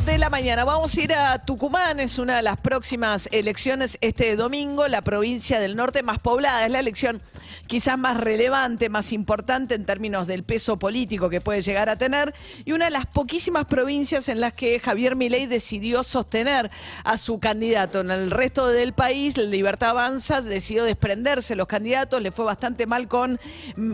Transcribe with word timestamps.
31 0.00 0.12
de 0.12 0.18
la 0.18 0.30
mañana. 0.30 0.64
Vamos 0.64 0.96
a 0.96 1.00
ir 1.00 1.12
a 1.12 1.38
Tucumán, 1.38 2.00
es 2.00 2.18
una 2.18 2.36
de 2.36 2.42
las 2.42 2.56
próximas 2.56 3.28
elecciones 3.32 3.98
este 4.00 4.36
domingo, 4.36 4.88
la 4.88 5.02
provincia 5.02 5.60
del 5.60 5.76
norte 5.76 6.02
más 6.02 6.18
poblada, 6.18 6.64
es 6.64 6.70
la 6.70 6.80
elección 6.80 7.20
quizás 7.66 7.96
más 7.98 8.16
relevante, 8.16 8.88
más 8.88 9.12
importante 9.12 9.74
en 9.74 9.84
términos 9.84 10.26
del 10.26 10.42
peso 10.42 10.78
político 10.78 11.30
que 11.30 11.40
puede 11.40 11.62
llegar 11.62 11.88
a 11.88 11.96
tener 11.96 12.34
y 12.64 12.72
una 12.72 12.86
de 12.86 12.90
las 12.90 13.06
poquísimas 13.06 13.64
provincias 13.66 14.28
en 14.28 14.40
las 14.40 14.52
que 14.52 14.80
Javier 14.80 15.14
Milei 15.14 15.46
decidió 15.46 16.02
sostener 16.02 16.70
a 17.04 17.16
su 17.16 17.38
candidato. 17.38 18.00
En 18.00 18.10
el 18.10 18.30
resto 18.32 18.66
del 18.68 18.92
país, 18.92 19.36
Libertad 19.36 19.90
Avanza 19.90 20.40
decidió 20.42 20.84
desprenderse 20.84 21.54
los 21.54 21.68
candidatos, 21.68 22.22
le 22.22 22.32
fue 22.32 22.44
bastante 22.44 22.86
mal 22.86 23.06
con 23.06 23.38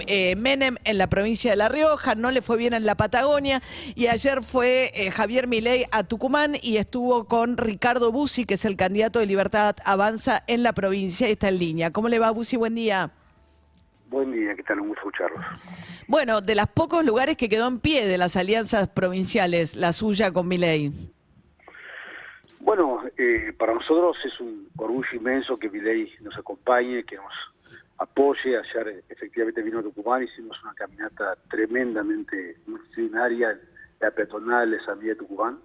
eh, 0.07 0.37
Menem 0.37 0.77
en 0.85 0.99
la 0.99 1.09
provincia 1.09 1.51
de 1.51 1.57
La 1.57 1.69
Rioja, 1.69 2.15
no 2.15 2.31
le 2.31 2.41
fue 2.43 2.57
bien 2.57 2.73
en 2.73 2.87
la 2.87 2.95
Patagonia 2.95 3.63
y 3.95 4.07
ayer 4.07 4.43
fue 4.43 4.91
eh, 4.95 5.11
Javier 5.11 5.49
Milei 5.49 5.87
a 5.97 6.05
Tucumán 6.05 6.57
y 6.61 6.77
estuvo 6.77 7.27
con 7.27 7.57
Ricardo 7.57 8.13
Bussi, 8.13 8.45
que 8.45 8.55
es 8.55 8.67
el 8.67 8.77
candidato 8.77 9.19
de 9.19 9.27
Libertad 9.27 9.77
Avanza 9.83 10.43
en 10.47 10.63
la 10.63 10.75
provincia 10.75 11.27
y 11.27 11.33
está 11.33 11.49
en 11.49 11.59
línea. 11.59 11.91
¿Cómo 11.91 12.09
le 12.09 12.19
va, 12.19 12.31
Bussi? 12.31 12.59
Buen 12.59 12.75
día. 12.75 13.11
Buen 14.11 14.31
día, 14.31 14.55
¿qué 14.55 14.63
tal? 14.63 14.81
Un 14.81 14.89
gusto 14.89 15.09
escucharlos. 15.09 15.43
Bueno, 16.07 16.43
de 16.43 16.55
los 16.55 16.67
pocos 16.69 17.03
lugares 17.03 17.39
que 17.39 17.49
quedó 17.49 17.67
en 17.67 17.81
pie 17.81 18.07
de 18.07 18.19
las 18.19 18.37
alianzas 18.37 18.89
provinciales, 18.89 19.75
la 19.75 19.95
suya 19.95 20.33
con 20.33 20.47
Milei. 20.47 20.93
Bueno, 22.61 23.01
eh, 23.17 23.55
para 23.59 23.73
nosotros 23.73 24.19
es 24.25 24.39
un 24.39 24.69
orgullo 24.77 25.09
inmenso 25.15 25.59
que 25.59 25.71
Milei 25.71 26.13
nos 26.21 26.37
acompañe, 26.37 27.05
que 27.05 27.17
nos 27.17 27.33
apoye. 27.97 28.59
Ayer 28.59 28.89
eh, 28.89 29.05
efectivamente 29.09 29.63
vino 29.63 29.79
a 29.79 29.83
Tucumán, 29.83 30.25
hicimos 30.25 30.63
una 30.63 30.75
caminata 30.75 31.37
tremendamente 31.49 32.59
multitudinaria, 32.67 33.59
la 33.99 34.11
peatonal 34.11 34.71
de 34.71 34.81
San 34.85 34.99
Miguel 34.99 35.15
de 35.15 35.21
Tucumán. 35.21 35.59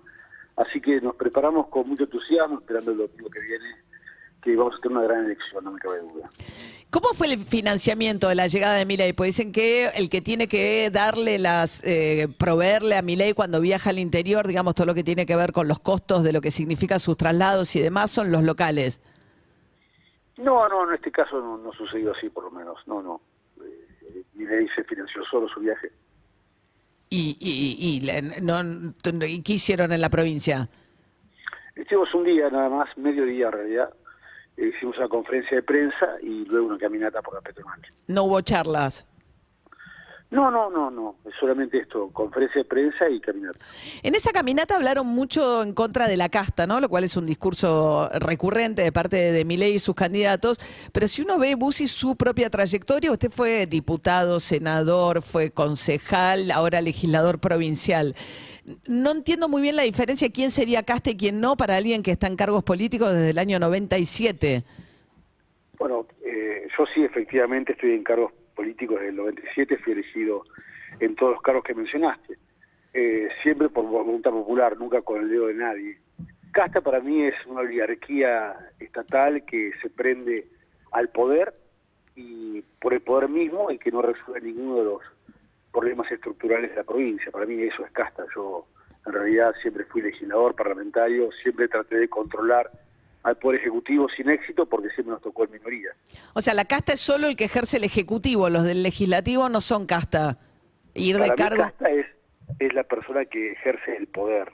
Así 0.55 0.81
que 0.81 1.02
nos 1.02 1.16
preparamos 1.16 1.67
con 1.67 1.88
mucho 1.88 2.03
entusiasmo, 2.03 2.59
esperando 2.59 2.91
el 2.91 2.97
domingo 2.97 3.30
que 3.30 3.39
viene, 3.39 3.75
que 4.41 4.55
vamos 4.55 4.75
a 4.77 4.81
tener 4.81 4.97
una 4.97 5.07
gran 5.07 5.25
elección, 5.25 5.63
no 5.63 5.71
me 5.71 5.80
cabe 5.80 5.99
duda. 5.99 6.30
¿Cómo 6.89 7.09
fue 7.13 7.31
el 7.31 7.39
financiamiento 7.39 8.27
de 8.27 8.35
la 8.35 8.47
llegada 8.47 8.75
de 8.75 8.85
Milei? 8.85 9.13
Pues 9.13 9.29
dicen 9.29 9.53
que 9.53 9.88
el 9.95 10.09
que 10.09 10.19
tiene 10.19 10.47
que 10.47 10.89
darle 10.91 11.39
las, 11.39 11.81
eh, 11.85 12.27
proveerle 12.38 12.97
a 12.97 13.02
Milei 13.02 13.33
cuando 13.33 13.61
viaja 13.61 13.91
al 13.91 13.99
interior, 13.99 14.45
digamos, 14.45 14.75
todo 14.75 14.88
lo 14.88 14.94
que 14.94 15.03
tiene 15.03 15.25
que 15.25 15.38
ver 15.38 15.53
con 15.53 15.69
los 15.69 15.79
costos 15.79 16.23
de 16.23 16.33
lo 16.33 16.41
que 16.41 16.52
significa 16.52 16.99
sus 16.99 17.16
traslados 17.16 17.75
y 17.77 17.81
demás, 17.81 18.11
son 18.11 18.31
los 18.31 18.44
locales. 18.44 18.99
No, 20.38 20.67
no, 20.67 20.89
en 20.89 20.95
este 20.95 21.11
caso 21.11 21.39
no, 21.39 21.57
no 21.57 21.72
sucedió 21.72 22.11
así, 22.11 22.29
por 22.29 22.44
lo 22.44 22.52
menos. 22.52 22.77
No, 22.88 23.02
no. 23.02 23.22
Eh, 23.63 24.23
Milei 24.33 24.67
se 24.75 24.83
financió 24.83 25.23
solo 25.25 25.47
su 25.47 25.61
viaje. 25.61 25.91
¿Y, 27.13 27.35
y, 27.41 27.97
y, 27.97 28.41
no, 28.41 28.61
y 29.25 29.41
qué 29.41 29.53
hicieron 29.53 29.91
en 29.91 29.99
la 29.99 30.09
provincia? 30.09 30.69
Hicimos 31.75 32.07
un 32.15 32.23
día 32.23 32.49
nada 32.49 32.69
más, 32.69 32.97
medio 32.97 33.25
día 33.25 33.47
en 33.47 33.51
realidad. 33.51 33.93
Eh, 34.55 34.71
hicimos 34.73 34.97
una 34.97 35.09
conferencia 35.09 35.57
de 35.57 35.63
prensa 35.63 36.07
y 36.21 36.45
luego 36.45 36.67
una 36.67 36.77
caminata 36.77 37.21
por 37.21 37.33
la 37.33 37.41
peatonal. 37.41 37.81
No 38.07 38.23
hubo 38.23 38.39
charlas. 38.39 39.05
No, 40.31 40.49
no, 40.49 40.69
no, 40.69 40.89
no. 40.89 41.17
Es 41.25 41.33
solamente 41.37 41.77
esto, 41.77 42.09
conferencia 42.13 42.61
de 42.61 42.65
prensa 42.65 43.09
y 43.09 43.19
caminata. 43.19 43.59
En 44.01 44.15
esa 44.15 44.31
caminata 44.31 44.77
hablaron 44.77 45.05
mucho 45.05 45.61
en 45.61 45.73
contra 45.73 46.07
de 46.07 46.15
la 46.15 46.29
casta, 46.29 46.65
¿no? 46.65 46.79
Lo 46.79 46.88
cual 46.88 47.03
es 47.03 47.17
un 47.17 47.25
discurso 47.25 48.09
recurrente 48.13 48.81
de 48.81 48.93
parte 48.93 49.17
de 49.17 49.43
Milei 49.43 49.73
y 49.73 49.79
sus 49.79 49.93
candidatos. 49.93 50.59
Pero 50.93 51.09
si 51.09 51.21
uno 51.21 51.38
ve, 51.38 51.55
Bussi, 51.55 51.85
su 51.85 52.15
propia 52.15 52.49
trayectoria, 52.49 53.11
usted 53.11 53.29
fue 53.29 53.65
diputado, 53.65 54.39
senador, 54.39 55.21
fue 55.21 55.51
concejal, 55.51 56.49
ahora 56.51 56.79
legislador 56.79 57.39
provincial. 57.39 58.16
No 58.88 59.11
entiendo 59.11 59.49
muy 59.49 59.61
bien 59.61 59.75
la 59.75 59.83
diferencia 59.83 60.31
quién 60.31 60.49
sería 60.49 60.83
casta 60.83 61.09
y 61.09 61.17
quién 61.17 61.41
no 61.41 61.57
para 61.57 61.75
alguien 61.75 62.03
que 62.03 62.11
está 62.11 62.27
en 62.27 62.38
cargos 62.38 62.63
políticos 62.63 63.11
desde 63.11 63.31
el 63.31 63.38
año 63.38 63.59
97. 63.59 64.63
Bueno, 65.77 66.06
eh, 66.23 66.67
yo 66.77 66.85
sí 66.94 67.03
efectivamente 67.03 67.73
estoy 67.73 67.95
en 67.95 68.03
cargos 68.03 68.31
políticos 68.61 68.97
desde 68.97 69.09
el 69.09 69.16
97, 69.16 69.77
fui 69.77 69.94
elegido 69.94 70.44
en 70.99 71.16
todos 71.16 71.33
los 71.33 71.41
cargos 71.41 71.63
que 71.63 71.73
mencionaste. 71.73 72.38
Eh, 72.94 73.27
siempre 73.41 73.69
por 73.69 73.85
voluntad 73.85 74.29
popular, 74.29 74.77
nunca 74.77 75.01
con 75.01 75.19
el 75.19 75.29
dedo 75.29 75.47
de 75.47 75.55
nadie. 75.55 75.97
Casta 76.51 76.79
para 76.79 77.00
mí 77.00 77.23
es 77.23 77.33
una 77.47 77.61
oligarquía 77.61 78.55
estatal 78.79 79.44
que 79.45 79.71
se 79.81 79.89
prende 79.89 80.45
al 80.91 81.09
poder 81.09 81.55
y 82.16 82.61
por 82.79 82.94
el 82.94 83.01
poder 83.01 83.29
mismo 83.29 83.71
y 83.71 83.79
que 83.79 83.89
no 83.89 84.03
resuelve 84.03 84.41
ninguno 84.41 84.75
de 84.75 84.83
los 84.83 85.01
problemas 85.71 86.11
estructurales 86.11 86.69
de 86.69 86.75
la 86.75 86.83
provincia. 86.83 87.31
Para 87.31 87.47
mí 87.47 87.59
eso 87.63 87.83
es 87.83 87.91
casta. 87.94 88.25
Yo 88.35 88.67
en 89.07 89.13
realidad 89.13 89.55
siempre 89.63 89.85
fui 89.85 90.03
legislador, 90.03 90.53
parlamentario, 90.53 91.31
siempre 91.41 91.67
traté 91.67 91.97
de 91.97 92.09
controlar 92.09 92.69
al 93.23 93.37
Poder 93.37 93.59
Ejecutivo 93.61 94.07
sin 94.15 94.29
éxito 94.29 94.65
porque 94.65 94.89
siempre 94.89 95.13
nos 95.13 95.21
tocó 95.21 95.45
en 95.45 95.51
minoría. 95.51 95.89
O 96.33 96.41
sea, 96.41 96.53
la 96.53 96.65
casta 96.65 96.93
es 96.93 96.99
solo 96.99 97.27
el 97.27 97.35
que 97.35 97.45
ejerce 97.45 97.77
el 97.77 97.83
Ejecutivo, 97.83 98.49
los 98.49 98.63
del 98.63 98.83
Legislativo 98.83 99.49
no 99.49 99.61
son 99.61 99.85
casta. 99.85 100.37
Ir 100.93 101.17
de 101.17 101.27
Para 101.27 101.33
mí 101.33 101.37
cargo. 101.37 101.63
casta 101.63 101.89
es, 101.89 102.05
es 102.59 102.73
la 102.73 102.83
persona 102.83 103.25
que 103.25 103.53
ejerce 103.53 103.95
el 103.97 104.07
poder. 104.07 104.51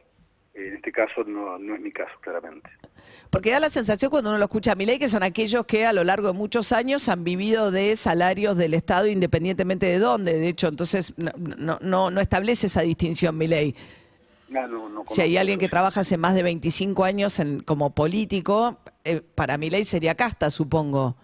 En 0.53 0.75
este 0.75 0.91
caso 0.91 1.23
no, 1.23 1.57
no 1.59 1.75
es 1.75 1.81
mi 1.81 1.91
caso, 1.91 2.13
claramente. 2.22 2.69
Porque 3.29 3.51
da 3.51 3.59
la 3.59 3.69
sensación 3.69 4.09
cuando 4.09 4.29
uno 4.29 4.39
lo 4.39 4.45
escucha 4.45 4.72
a 4.72 4.75
Milei 4.75 4.97
que 4.97 5.07
son 5.09 5.22
aquellos 5.22 5.66
que 5.66 5.85
a 5.85 5.94
lo 5.94 6.03
largo 6.03 6.28
de 6.29 6.34
muchos 6.34 6.72
años 6.72 7.09
han 7.09 7.23
vivido 7.23 7.72
de 7.72 7.95
salarios 7.95 8.57
del 8.57 8.73
Estado 8.73 9.07
independientemente 9.07 9.85
de 9.85 9.99
dónde. 9.99 10.39
De 10.39 10.47
hecho, 10.47 10.67
entonces 10.67 11.13
no, 11.17 11.31
no, 11.57 11.78
no, 11.81 12.09
no 12.09 12.22
establece 12.22 12.67
esa 12.67 12.81
distinción 12.81 13.38
Milei. 13.38 13.75
No, 14.50 14.68
no, 14.68 14.90
no 14.90 15.03
Si 15.08 15.22
hay 15.22 15.38
alguien 15.38 15.59
que 15.59 15.68
trabaja 15.68 16.02
hace 16.02 16.18
más 16.18 16.34
de 16.35 16.44
25 16.44 17.03
años 17.03 17.40
en, 17.40 17.62
como 17.62 17.94
político, 17.94 18.80
eh, 19.03 19.22
para 19.35 19.58
Milei 19.58 19.84
sería 19.84 20.16
casta, 20.16 20.50
supongo. 20.50 21.18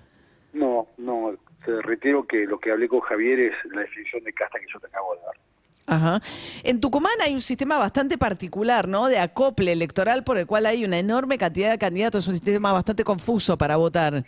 No, 0.52 0.88
no, 0.98 1.36
te 1.66 1.82
reitero 1.82 2.26
que 2.28 2.46
lo 2.46 2.60
que 2.60 2.72
hablé 2.72 2.88
con 2.88 3.00
Javier 3.02 3.40
es 3.40 3.54
la 3.72 3.82
definición 3.82 4.24
de 4.24 4.34
casta 4.34 4.60
que 4.60 4.66
yo 4.72 4.80
te 4.80 4.88
acabo 4.88 5.16
de 5.16 5.22
dar. 5.22 5.36
Ajá. 5.86 6.22
En 6.64 6.80
Tucumán 6.80 7.14
hay 7.22 7.34
un 7.34 7.42
sistema 7.42 7.78
bastante 7.78 8.18
particular, 8.18 8.88
¿no? 8.88 9.08
De 9.08 9.20
acople 9.20 9.72
electoral 9.72 10.24
por 10.24 10.38
el 10.38 10.46
cual 10.46 10.66
hay 10.66 10.86
una 10.86 10.98
enorme 10.98 11.38
cantidad 11.38 11.72
de 11.72 11.78
candidatos. 11.78 12.24
Es 12.24 12.28
un 12.30 12.36
sistema 12.36 12.72
bastante 12.72 13.04
confuso 13.04 13.58
para 13.58 13.76
votar. 13.76 14.24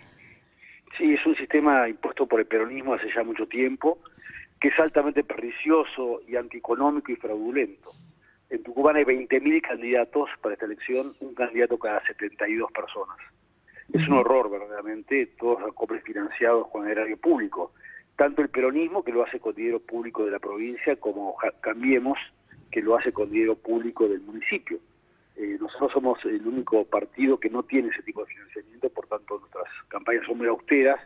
Sí, 0.98 1.14
es 1.14 1.26
un 1.26 1.36
sistema 1.36 1.88
impuesto 1.88 2.26
por 2.26 2.40
el 2.40 2.46
peronismo 2.46 2.94
hace 2.94 3.08
ya 3.14 3.24
mucho 3.24 3.48
tiempo, 3.48 4.00
que 4.60 4.70
es 4.70 4.80
altamente 4.80 5.24
pernicioso 5.24 6.22
y 6.28 6.36
antieconómico 6.36 7.12
y 7.12 7.16
fraudulento. 7.16 7.92
En 8.50 8.64
Tucumán 8.64 8.96
hay 8.96 9.04
20.000 9.04 9.62
candidatos 9.62 10.30
para 10.42 10.54
esta 10.54 10.66
elección, 10.66 11.16
un 11.20 11.34
candidato 11.34 11.80
cada 11.80 12.06
72 12.06 12.72
personas. 12.72 13.18
Es 13.94 14.08
un 14.08 14.18
horror, 14.18 14.50
verdaderamente, 14.50 15.28
todos 15.38 15.62
acoples 15.64 16.04
financiados 16.04 16.68
con 16.70 16.86
el 16.86 16.92
erario 16.92 17.18
público. 17.18 17.74
Tanto 18.16 18.42
el 18.42 18.50
peronismo, 18.50 19.04
que 19.04 19.12
lo 19.12 19.24
hace 19.24 19.40
con 19.40 19.56
dinero 19.56 19.80
público 19.80 20.26
de 20.26 20.32
la 20.32 20.40
provincia, 20.40 20.96
como 20.96 21.36
Cambiemos, 21.62 22.18
que 22.72 22.82
lo 22.82 22.96
hace 22.98 23.12
con 23.12 23.32
dinero 23.32 23.56
público 23.56 24.08
del 24.08 24.22
municipio. 24.22 24.80
Eh, 25.36 25.58
nosotros 25.60 25.92
somos 25.92 26.24
el 26.26 26.48
único 26.48 26.86
partido 26.86 27.40
que 27.40 27.50
no 27.50 27.64
tiene 27.64 27.90
ese 27.90 28.04
tipo 28.04 28.24
de 28.24 28.34
financiamiento, 28.34 28.90
por 28.90 29.08
tanto 29.08 29.40
nuestras 29.40 29.66
campañas 29.90 30.26
son 30.26 30.38
muy 30.38 30.48
austeras 30.48 31.00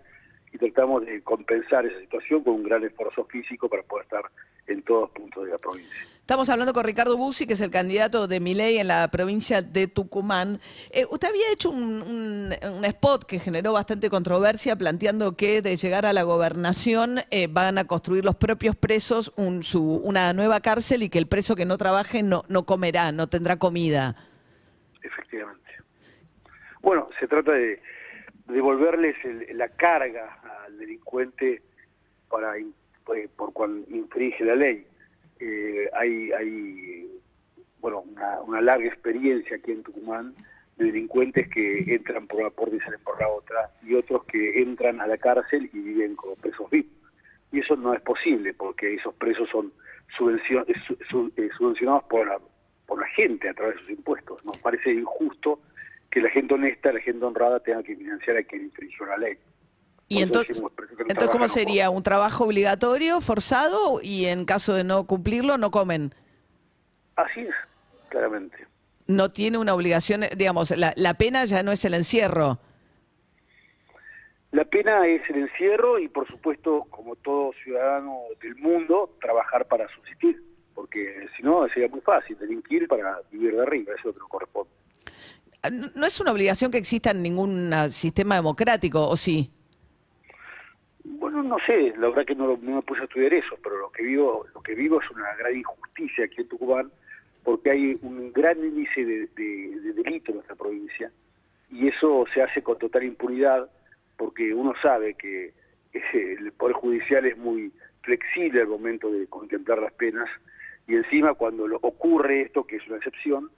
y 0.51 0.57
tratamos 0.57 1.06
de 1.06 1.21
compensar 1.21 1.85
esa 1.85 2.00
situación 2.00 2.44
con 2.44 2.56
un 2.56 2.63
gran 2.63 2.83
esfuerzo 2.83 3.25
físico 3.25 3.69
para 3.69 3.83
poder 3.83 4.03
estar 4.03 4.25
en 4.69 4.81
todos 4.84 5.09
puntos 5.12 5.46
de 5.46 5.52
la 5.52 5.57
provincia. 5.57 5.94
Estamos 6.22 6.47
hablando 6.50 6.74
con 6.74 6.84
Ricardo 6.84 7.18
Bussi, 7.18 7.47
que 7.47 7.53
es 7.53 7.62
el 7.62 7.72
candidato 7.72 8.28
de 8.28 8.40
Milei 8.40 8.78
en 8.78 8.88
la 8.88 9.07
provincia 9.09 9.63
de 9.63 9.88
Tucumán. 9.88 10.59
Eh, 10.91 11.07
usted 11.09 11.28
había 11.30 11.52
hecho 11.52 11.72
un, 11.72 12.03
un- 12.03 12.53
un 12.72 12.85
spot 12.85 13.24
que 13.25 13.40
generó 13.40 13.74
bastante 13.74 14.12
controversia 14.12 14.75
planteando 14.75 15.35
que 15.35 15.63
de 15.63 15.75
llegar 15.75 16.06
a 16.06 16.13
la 16.13 16.22
gobernación 16.22 17.22
eh, 17.31 17.47
van 17.50 17.80
a 17.80 17.85
construir 17.88 18.24
los 18.25 18.35
propios 18.35 18.75
presos 18.75 19.33
un- 19.38 19.63
su- 19.63 19.95
una 20.04 20.31
nueva 20.33 20.60
cárcel 20.60 21.01
y 21.01 21.10
que 21.10 21.18
el 21.18 21.25
preso 21.27 21.56
que 21.56 21.65
no 21.65 21.80
trabaje 21.80 22.22
no, 22.22 22.44
no 22.48 22.63
comerá, 22.63 23.12
no 23.12 23.25
tendrá 23.25 23.57
comida. 23.57 24.15
Efectivamente. 25.01 25.60
Bueno, 26.81 27.10
se 27.19 27.27
trata 27.27 27.54
de 27.54 27.81
devolverles 28.45 29.15
el- 29.25 29.57
la 29.57 29.69
carga 29.69 30.39
al 30.65 30.77
delincuente 30.77 31.63
para 32.30 32.60
in- 32.60 32.75
eh, 33.15 33.29
por 33.35 33.53
cual 33.53 33.85
infringe 33.89 34.44
la 34.44 34.56
ley. 34.56 34.85
Eh, 35.39 35.89
hay, 35.94 36.31
hay 36.31 37.09
bueno, 37.79 38.01
una, 38.01 38.41
una 38.41 38.61
larga 38.61 38.88
experiencia 38.88 39.57
aquí 39.57 39.71
en 39.71 39.83
Tucumán 39.83 40.33
de 40.77 40.85
delincuentes 40.85 41.50
que 41.50 41.77
entran 41.88 42.25
por 42.27 42.39
una 42.39 42.50
puerta 42.50 42.75
y 42.75 42.79
salen 42.79 43.01
por 43.01 43.19
la 43.19 43.27
otra, 43.27 43.69
y 43.83 43.94
otros 43.95 44.23
que 44.25 44.61
entran 44.61 45.01
a 45.01 45.07
la 45.07 45.17
cárcel 45.17 45.69
y 45.73 45.79
viven 45.79 46.15
como 46.15 46.35
presos 46.35 46.69
VIP. 46.69 46.88
Y 47.51 47.59
eso 47.59 47.75
no 47.75 47.94
es 47.94 48.01
posible, 48.01 48.53
porque 48.53 48.94
esos 48.94 49.13
presos 49.15 49.50
son 49.50 49.71
eh, 50.19 51.50
subvencionados 51.57 52.03
por 52.05 52.27
la, 52.27 52.39
por 52.85 53.00
la 53.00 53.07
gente 53.07 53.50
a 53.50 53.53
través 53.53 53.75
de 53.75 53.81
sus 53.81 53.89
impuestos. 53.91 54.45
Nos 54.45 54.57
parece 54.59 54.91
injusto 54.91 55.59
que 56.09 56.21
la 56.21 56.29
gente 56.29 56.53
honesta, 56.53 56.94
la 56.94 57.01
gente 57.01 57.25
honrada 57.25 57.59
tenga 57.59 57.83
que 57.83 57.95
financiar 57.95 58.38
a 58.38 58.44
quien 58.44 58.63
infringió 58.63 59.05
la 59.05 59.17
ley. 59.17 59.38
Y 60.09 60.23
entonces, 60.23 60.61
entonces 61.07 61.29
¿cómo 61.29 61.47
sería? 61.47 61.91
¿Un 61.91 62.01
trabajo 62.01 62.45
obligatorio, 62.45 63.21
forzado? 63.21 64.01
Y 64.01 64.25
en 64.25 64.44
caso 64.45 64.73
de 64.73 64.83
no 64.83 65.06
cumplirlo, 65.06 65.57
no 65.57 65.69
comen. 65.69 66.15
Así 67.15 67.41
es, 67.41 67.53
claramente. 68.09 68.57
No 69.06 69.31
tiene 69.31 69.59
una 69.59 69.75
obligación, 69.75 70.23
digamos, 70.35 70.75
la, 70.75 70.94
la 70.95 71.13
pena 71.13 71.45
ya 71.45 71.61
no 71.61 71.71
es 71.71 71.85
el 71.85 71.94
encierro. 71.94 72.59
La 74.51 74.65
pena 74.65 75.06
es 75.06 75.21
el 75.29 75.44
encierro 75.44 76.00
y, 76.00 76.07
por 76.07 76.27
supuesto, 76.27 76.88
como 76.89 77.15
todo 77.15 77.51
ciudadano 77.63 78.21
del 78.41 78.55
mundo, 78.55 79.15
trabajar 79.21 79.67
para 79.67 79.88
subsistir, 79.94 80.41
porque 80.73 81.27
si 81.38 81.44
no 81.44 81.67
sería 81.67 81.88
muy 81.88 82.01
fácil 82.01 82.35
delinquir 82.39 82.88
para 82.88 83.21
vivir 83.31 83.55
de 83.55 83.62
arriba, 83.62 83.94
eso 83.94 84.00
es 84.00 84.05
lo 84.05 84.13
que 84.13 84.19
nos 84.19 84.29
corresponde. 84.29 84.71
No 85.95 86.05
es 86.07 86.19
una 86.19 86.31
obligación 86.31 86.71
que 86.71 86.79
exista 86.79 87.12
en 87.12 87.21
ningún 87.21 87.71
sistema 87.89 88.35
democrático, 88.35 89.07
¿o 89.07 89.15
sí? 89.15 89.51
Bueno, 91.31 91.43
no 91.43 91.57
sé, 91.63 91.93
la 91.99 92.07
verdad 92.09 92.25
que 92.25 92.33
no, 92.33 92.57
no 92.59 92.75
me 92.77 92.81
puse 92.81 93.01
a 93.01 93.03
estudiar 93.03 93.31
eso, 93.35 93.55
pero 93.61 93.77
lo 93.77 93.91
que 93.91 94.01
vivo 94.01 94.47
lo 94.55 94.61
que 94.63 94.73
vivo 94.73 94.99
es 94.99 95.11
una 95.11 95.35
gran 95.35 95.55
injusticia 95.55 96.25
aquí 96.25 96.41
en 96.41 96.47
Tucumán, 96.47 96.91
porque 97.43 97.69
hay 97.69 97.99
un 98.01 98.33
gran 98.33 98.57
índice 98.57 99.05
de, 99.05 99.27
de- 99.35 99.79
de 99.79 99.93
delito 99.93 100.31
en 100.31 100.37
nuestra 100.37 100.55
provincia, 100.55 101.11
y 101.69 101.87
eso 101.87 102.25
se 102.33 102.41
hace 102.41 102.63
con 102.63 102.79
total 102.79 103.03
impunidad, 103.03 103.69
porque 104.17 104.55
uno 104.55 104.73
sabe 104.81 105.13
que 105.13 105.53
el 106.13 106.51
Poder 106.53 106.75
Judicial 106.77 107.23
es 107.27 107.37
muy 107.37 107.71
flexible 108.01 108.61
al 108.61 108.67
momento 108.67 109.11
de 109.11 109.27
contemplar 109.27 109.77
las 109.83 109.93
penas, 109.93 110.27
y 110.87 110.95
encima 110.95 111.35
cuando 111.35 111.65
ocurre 111.81 112.41
esto, 112.41 112.65
que 112.65 112.77
es 112.77 112.87
una 112.87 112.97
excepción, 112.97 113.51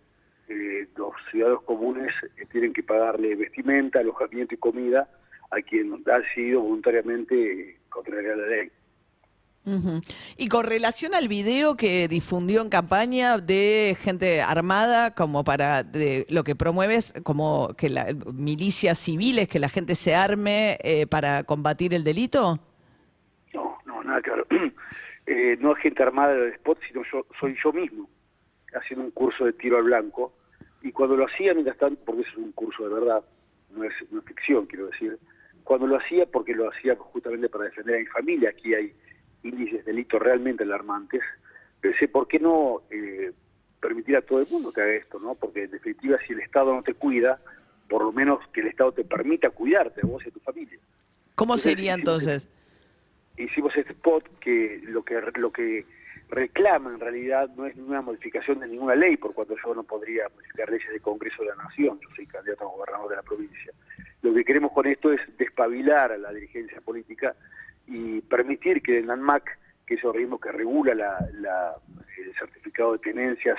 eh, 0.49 0.87
los 0.97 1.13
ciudadanos 1.31 1.63
comunes 1.63 2.13
eh, 2.35 2.45
tienen 2.51 2.73
que 2.73 2.83
pagarle 2.83 3.33
vestimenta, 3.35 3.99
alojamiento 3.99 4.55
y 4.55 4.57
comida 4.57 5.07
a 5.51 5.61
quien 5.61 6.01
ha 6.09 6.19
decidido 6.19 6.61
voluntariamente 6.61 7.35
eh, 7.35 7.77
contrariar 7.89 8.37
la 8.37 8.47
ley. 8.47 8.71
Ujú. 9.63 10.01
Y 10.37 10.47
con 10.47 10.65
relación 10.65 11.13
al 11.13 11.27
video 11.27 11.77
que 11.77 12.07
difundió 12.07 12.61
en 12.61 12.69
campaña 12.69 13.37
de 13.37 13.95
gente 13.99 14.41
armada, 14.41 15.13
como 15.13 15.43
para 15.43 15.83
de, 15.83 16.25
lo 16.29 16.43
que 16.43 16.55
promueves, 16.55 17.13
como 17.23 17.75
que 17.77 17.89
la, 17.89 18.07
milicias 18.33 18.97
civiles, 18.97 19.47
que 19.47 19.59
la 19.59 19.69
gente 19.69 19.93
se 19.93 20.15
arme 20.15 20.79
eh, 20.83 21.05
para 21.05 21.43
combatir 21.43 21.93
el 21.93 22.03
delito. 22.03 22.59
No, 23.53 23.77
no, 23.85 24.03
nada 24.03 24.21
claro. 24.21 24.45
Eh, 25.27 25.55
no 25.61 25.73
es 25.73 25.81
gente 25.81 26.01
armada 26.01 26.33
del 26.33 26.51
spot, 26.53 26.79
sino 26.85 27.03
yo 27.09 27.25
soy 27.39 27.55
yo 27.63 27.71
mismo, 27.71 28.09
haciendo 28.73 29.05
un 29.05 29.11
curso 29.11 29.45
de 29.45 29.53
tiro 29.53 29.77
al 29.77 29.83
blanco. 29.83 30.33
Y 30.81 30.91
cuando 30.91 31.15
lo 31.15 31.25
hacía, 31.25 31.53
mientras 31.53 31.77
tanto, 31.77 32.03
porque 32.03 32.23
eso 32.23 32.31
es 32.31 32.37
un 32.37 32.51
curso 32.51 32.83
de 32.83 32.93
verdad, 32.95 33.23
no 33.69 33.83
es, 33.83 33.93
no 34.09 34.19
es 34.19 34.25
ficción, 34.25 34.65
quiero 34.65 34.87
decir, 34.87 35.17
cuando 35.71 35.87
lo 35.87 35.95
hacía, 35.95 36.25
porque 36.25 36.53
lo 36.53 36.69
hacía 36.69 36.97
justamente 36.97 37.47
para 37.47 37.63
defender 37.63 37.95
a 37.95 37.99
mi 37.99 38.05
familia, 38.07 38.49
aquí 38.49 38.73
hay 38.73 38.91
índices 39.41 39.85
de 39.85 39.93
delitos 39.93 40.21
realmente 40.21 40.65
alarmantes, 40.65 41.21
pensé, 41.79 42.09
¿por 42.09 42.27
qué 42.27 42.39
no 42.39 42.81
eh, 42.91 43.31
permitir 43.79 44.17
a 44.17 44.21
todo 44.21 44.41
el 44.41 44.47
mundo 44.49 44.73
que 44.73 44.81
haga 44.81 44.91
esto? 44.91 45.17
no 45.17 45.33
Porque 45.35 45.63
en 45.63 45.71
definitiva, 45.71 46.17
si 46.27 46.33
el 46.33 46.41
Estado 46.41 46.75
no 46.75 46.83
te 46.83 46.93
cuida, 46.93 47.39
por 47.87 48.03
lo 48.03 48.11
menos 48.11 48.45
que 48.49 48.59
el 48.59 48.67
Estado 48.67 48.91
te 48.91 49.05
permita 49.05 49.49
cuidarte 49.49 50.01
a 50.03 50.07
vos 50.07 50.21
y 50.25 50.27
a 50.27 50.33
tu 50.33 50.41
familia. 50.41 50.77
¿Cómo 51.35 51.53
Entonces, 51.53 51.71
sería 51.71 51.93
hicimos 51.93 51.99
entonces? 51.99 52.49
hicimos 53.37 53.73
este 53.77 53.93
spot 53.93 54.27
que 54.41 54.81
lo 54.89 55.03
que 55.05 55.21
lo 55.35 55.53
que 55.53 55.85
reclama 56.27 56.89
en 56.89 56.99
realidad 56.99 57.49
no 57.55 57.65
es 57.65 57.77
ninguna 57.77 58.01
modificación 58.01 58.59
de 58.59 58.67
ninguna 58.67 58.95
ley, 58.95 59.15
por 59.15 59.33
cuanto 59.33 59.55
yo 59.55 59.73
no 59.73 59.83
podría 59.83 60.27
modificar 60.35 60.69
leyes 60.69 60.89
del 60.89 61.01
Congreso 61.01 61.43
de 61.43 61.49
la 61.49 61.63
Nación, 61.63 61.97
yo 62.01 62.09
soy 62.13 62.27
candidato 62.27 62.65
a 62.65 62.71
gobernador 62.73 63.09
de 63.09 63.15
la 63.15 63.23
provincia. 63.23 63.71
Lo 64.21 64.33
que 64.33 64.43
queremos 64.43 64.71
con 64.71 64.85
esto 64.87 65.11
es 65.11 65.19
despabilar 65.37 66.11
a 66.11 66.17
la 66.17 66.31
dirigencia 66.31 66.79
política 66.81 67.35
y 67.87 68.21
permitir 68.21 68.81
que 68.81 68.99
el 68.99 69.09
ANMAC, 69.09 69.57
que 69.85 69.95
es 69.95 70.03
el 70.03 70.09
organismo 70.09 70.39
que 70.39 70.51
regula 70.51 70.93
la- 70.95 71.75
el 72.17 72.33
certificado 72.35 72.93
de 72.93 72.99
tenencias 72.99 73.57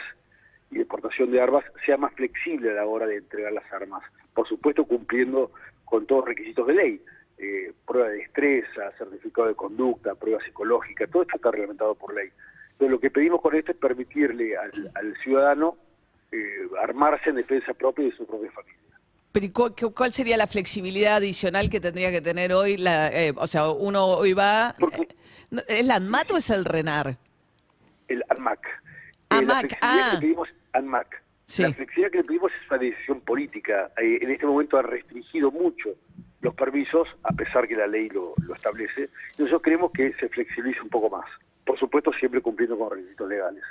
y 0.70 0.76
de 0.76 0.82
exportación 0.82 1.30
de 1.32 1.40
armas, 1.40 1.64
sea 1.84 1.96
más 1.96 2.14
flexible 2.14 2.70
a 2.70 2.74
la 2.74 2.86
hora 2.86 3.06
de 3.06 3.16
entregar 3.16 3.52
las 3.52 3.70
armas. 3.72 4.02
Por 4.34 4.46
supuesto, 4.48 4.84
cumpliendo 4.84 5.50
con 5.84 6.06
todos 6.06 6.20
los 6.20 6.28
requisitos 6.28 6.66
de 6.66 6.74
ley. 6.74 7.04
Eh, 7.38 7.72
prueba 7.84 8.08
de 8.08 8.18
destreza, 8.18 8.92
certificado 8.92 9.48
de 9.48 9.54
conducta, 9.56 10.14
prueba 10.14 10.40
psicológica, 10.44 11.08
todo 11.08 11.22
esto 11.22 11.36
está 11.36 11.50
reglamentado 11.50 11.94
por 11.96 12.14
ley. 12.14 12.28
Entonces, 12.72 12.90
lo 12.90 13.00
que 13.00 13.10
pedimos 13.10 13.40
con 13.40 13.54
esto 13.56 13.72
es 13.72 13.78
permitirle 13.78 14.56
al, 14.56 14.70
al 14.94 15.16
ciudadano 15.18 15.76
eh, 16.30 16.68
armarse 16.80 17.30
en 17.30 17.36
defensa 17.36 17.74
propia 17.74 18.04
y 18.06 18.10
de 18.10 18.16
su 18.16 18.26
propia 18.26 18.50
familia. 18.52 18.78
Pero 19.32 19.46
¿y 19.46 19.50
cu- 19.50 19.74
cu- 19.74 19.92
¿Cuál 19.94 20.12
sería 20.12 20.36
la 20.36 20.46
flexibilidad 20.46 21.16
adicional 21.16 21.70
que 21.70 21.80
tendría 21.80 22.10
que 22.10 22.20
tener 22.20 22.52
hoy? 22.52 22.76
La, 22.76 23.08
eh, 23.08 23.32
o 23.36 23.46
sea, 23.46 23.70
uno 23.70 24.04
hoy 24.06 24.34
va... 24.34 24.76
Eh, 24.78 25.08
¿Es 25.68 25.86
la 25.86 25.96
ANMAT 25.96 26.30
o 26.32 26.36
es 26.36 26.50
el 26.50 26.64
RENAR? 26.64 27.16
el 28.08 28.22
ANMAC. 28.28 28.60
ANMAC, 29.30 29.48
la 29.48 29.60
flexibilidad 29.68 29.78
ah. 29.82 30.10
que 30.12 30.20
pedimos, 30.20 30.48
ANMAC. 30.72 31.22
Sí. 31.46 31.62
La 31.62 31.72
flexibilidad 31.72 32.10
que 32.12 32.18
le 32.18 32.24
pedimos 32.24 32.52
es 32.52 32.70
una 32.70 32.78
decisión 32.78 33.20
política. 33.22 33.90
Eh, 34.02 34.18
en 34.20 34.30
este 34.30 34.44
momento 34.46 34.76
ha 34.78 34.82
restringido 34.82 35.50
mucho 35.50 35.90
los 36.42 36.54
permisos, 36.54 37.08
a 37.22 37.32
pesar 37.32 37.66
que 37.68 37.74
la 37.76 37.86
ley 37.86 38.08
lo, 38.10 38.34
lo 38.46 38.54
establece. 38.54 39.08
Nosotros 39.38 39.62
queremos 39.62 39.92
que 39.92 40.12
se 40.20 40.28
flexibilice 40.28 40.80
un 40.82 40.88
poco 40.90 41.08
más. 41.08 41.24
Por 41.64 41.78
supuesto, 41.78 42.12
siempre 42.18 42.40
cumpliendo 42.42 42.76
con 42.78 42.90
requisitos 42.90 43.28
legales. 43.28 43.62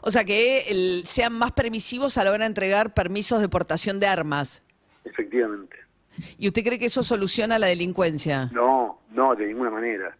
O 0.00 0.10
sea, 0.10 0.24
que 0.24 0.60
el- 0.68 1.02
sean 1.06 1.32
más 1.34 1.52
permisivos 1.52 2.18
a 2.18 2.24
la 2.24 2.30
hora 2.30 2.40
de 2.44 2.46
entregar 2.46 2.94
permisos 2.94 3.40
de 3.40 3.48
portación 3.48 4.00
de 4.00 4.06
armas. 4.08 4.62
Efectivamente. 5.04 5.76
¿Y 6.38 6.48
usted 6.48 6.62
cree 6.62 6.78
que 6.78 6.86
eso 6.86 7.02
soluciona 7.02 7.58
la 7.58 7.66
delincuencia? 7.68 8.50
No, 8.52 9.00
no, 9.10 9.34
de 9.34 9.46
ninguna 9.46 9.70
manera. 9.70 10.16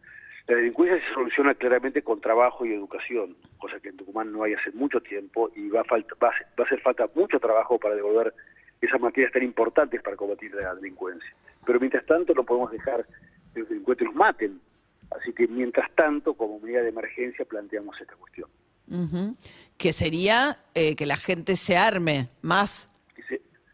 La 0.49 0.57
delincuencia 0.57 0.99
se 1.07 1.15
soluciona 1.15 1.55
claramente 1.55 2.03
con 2.03 2.21
trabajo 2.21 2.67
y 2.67 2.73
educación, 2.73 3.37
cosa 3.59 3.79
que 3.81 3.91
en 3.91 3.97
Tucumán 3.97 4.33
no 4.33 4.43
hay 4.43 4.55
hace 4.55 4.71
mucho 4.73 5.01
tiempo 5.01 5.51
y 5.55 5.69
va 5.69 5.83
a, 5.83 5.85
falta, 5.85 6.15
va 6.23 6.29
a, 6.29 6.31
hacer- 6.33 6.47
va 6.59 6.65
a 6.65 6.67
hacer 6.67 6.81
falta 6.81 7.09
mucho 7.15 7.39
trabajo 7.39 7.79
para 7.79 7.95
devolver 7.95 8.35
esas 8.81 9.01
materias 9.01 9.33
tan 9.33 9.43
importantes 9.45 10.03
para 10.03 10.17
combatir 10.17 10.53
la 10.55 10.75
delincuencia. 10.75 11.31
Pero 11.65 11.79
mientras 11.79 12.05
tanto 12.07 12.35
no 12.35 12.43
podemos 12.45 12.73
dejar 12.73 13.07
que 13.55 13.61
los 13.61 13.69
delincuentes 13.69 14.07
nos 14.07 14.17
maten. 14.17 14.61
Así 15.13 15.33
que 15.33 15.47
mientras 15.47 15.89
tanto, 15.95 16.35
como 16.35 16.59
medida 16.59 16.81
de 16.83 16.89
emergencia, 16.89 17.45
planteamos 17.45 18.01
esta 18.01 18.15
cuestión. 18.17 18.49
Que 19.79 19.93
sería 19.93 20.59
eh, 20.75 20.97
que 20.97 21.07
la 21.07 21.17
gente 21.17 21.55
se 21.57 21.77
arme 21.77 22.29
más. 22.41 22.89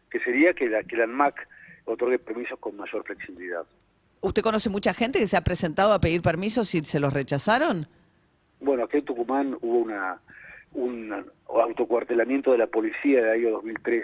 Que, 0.09 0.19
se- 0.19 0.25
que 0.25 0.31
sería 0.31 0.53
que 0.53 0.67
la, 0.69 0.83
que 0.83 0.95
la 0.97 1.03
ANMAC 1.05 1.47
otorgue 1.85 2.19
permisos 2.19 2.57
con 2.59 2.75
mayor 2.77 3.03
flexibilidad. 3.03 3.63
¿Usted 4.21 4.41
conoce 4.41 4.69
mucha 4.69 4.93
gente 4.93 5.19
que 5.19 5.27
se 5.27 5.37
ha 5.37 5.41
presentado 5.41 5.93
a 5.93 5.99
pedir 6.01 6.21
permisos 6.21 6.73
y 6.75 6.83
se 6.83 6.99
los 6.99 7.13
rechazaron? 7.13 7.87
Bueno, 8.59 8.83
aquí 8.83 8.97
en 8.97 9.05
Tucumán 9.05 9.57
hubo 9.61 9.79
una, 9.79 10.19
un 10.73 11.25
autocuartelamiento 11.47 12.51
de 12.51 12.57
la 12.57 12.67
policía 12.67 13.21
del 13.23 13.31
año 13.45 13.51
2003 13.51 14.03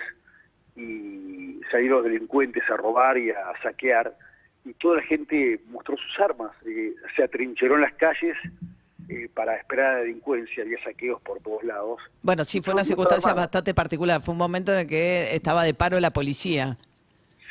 y 0.77 1.59
salieron 1.71 2.03
delincuentes 2.03 2.63
a 2.69 2.77
robar 2.77 3.17
y 3.17 3.31
a 3.31 3.53
saquear 3.61 4.15
y 4.63 4.73
toda 4.73 4.97
la 4.97 5.03
gente 5.03 5.59
mostró 5.69 5.95
sus 5.97 6.19
armas, 6.19 6.51
eh, 6.65 6.93
se 7.15 7.23
atrincheró 7.23 7.75
en 7.75 7.81
las 7.81 7.93
calles 7.95 8.35
eh, 9.09 9.29
para 9.33 9.55
esperar 9.57 9.85
a 9.87 9.93
la 9.93 9.99
delincuencia, 9.99 10.63
había 10.63 10.81
saqueos 10.83 11.21
por 11.21 11.39
todos 11.41 11.63
lados. 11.63 11.99
Bueno, 12.23 12.43
sí, 12.43 12.61
fue 12.61 12.73
una 12.73 12.83
circunstancia 12.83 13.33
bastante 13.33 13.73
particular. 13.73 14.21
Fue 14.21 14.31
un 14.33 14.37
momento 14.39 14.73
en 14.73 14.79
el 14.79 14.87
que 14.87 15.35
estaba 15.35 15.63
de 15.63 15.73
paro 15.73 15.99
la 15.99 16.11
policía. 16.11 16.77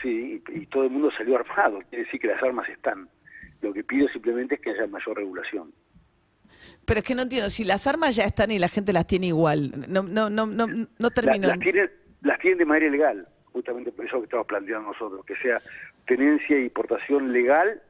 Sí, 0.03 0.43
y, 0.53 0.59
y 0.59 0.67
todo 0.67 0.85
el 0.85 0.91
mundo 0.91 1.11
salió 1.17 1.37
armado, 1.37 1.81
quiere 1.89 2.05
decir 2.05 2.21
que 2.21 2.27
las 2.29 2.43
armas 2.43 2.69
están. 2.69 3.09
Lo 3.63 3.73
que 3.73 3.83
pido 3.85 4.09
simplemente 4.09 4.57
es 4.57 4.61
que 4.61 4.71
haya 4.71 4.87
mayor 4.87 5.17
regulación. 5.17 5.73
Pero 6.85 7.01
es 7.01 7.07
que 7.07 7.15
no 7.15 7.23
entiendo, 7.23 7.49
si 7.51 7.65
las 7.65 7.87
armas 7.87 8.17
ya 8.17 8.25
están 8.25 8.51
y 8.51 8.59
la 8.59 8.69
gente 8.69 8.93
las 8.93 9.07
tiene 9.07 9.29
igual, 9.29 9.71
no, 9.89 10.03
no, 10.03 10.29
no, 10.29 10.47
no, 10.47 10.67
no 10.67 10.87
La- 10.99 11.11
termino. 11.11 11.49
las, 11.49 11.59
tienen, 11.59 11.91
las 12.23 12.39
tienen 12.41 12.59
de 12.59 12.65
manera 12.67 12.87
ilegal, 12.87 13.27
justamente 13.53 13.91
por 13.93 14.05
eso 14.05 14.19
que 14.19 14.25
estamos 14.25 14.47
planteando 14.47 14.89
nosotros, 14.93 15.25
que 15.25 15.37
sea 15.37 15.63
tenencia 16.07 16.59
y 16.59 16.69
portación 16.69 17.33
legal 17.33 17.81